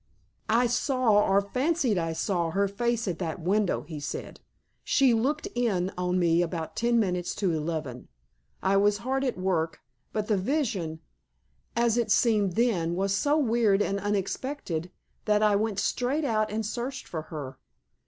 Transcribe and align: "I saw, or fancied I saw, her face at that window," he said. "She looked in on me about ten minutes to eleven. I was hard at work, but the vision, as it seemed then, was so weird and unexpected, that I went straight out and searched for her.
"I 0.49 0.65
saw, 0.65 1.11
or 1.29 1.39
fancied 1.43 1.99
I 1.99 2.13
saw, 2.13 2.49
her 2.49 2.67
face 2.67 3.07
at 3.07 3.19
that 3.19 3.39
window," 3.39 3.83
he 3.83 3.99
said. 3.99 4.39
"She 4.83 5.13
looked 5.13 5.47
in 5.53 5.91
on 5.95 6.17
me 6.17 6.41
about 6.41 6.75
ten 6.75 6.99
minutes 6.99 7.35
to 7.35 7.51
eleven. 7.51 8.07
I 8.63 8.77
was 8.77 8.97
hard 9.05 9.23
at 9.23 9.37
work, 9.37 9.81
but 10.11 10.27
the 10.27 10.37
vision, 10.39 11.01
as 11.75 11.97
it 11.97 12.09
seemed 12.09 12.53
then, 12.53 12.95
was 12.95 13.13
so 13.15 13.37
weird 13.37 13.83
and 13.83 13.99
unexpected, 13.99 14.89
that 15.25 15.43
I 15.43 15.55
went 15.55 15.77
straight 15.77 16.25
out 16.25 16.49
and 16.49 16.65
searched 16.65 17.07
for 17.07 17.21
her. 17.29 17.59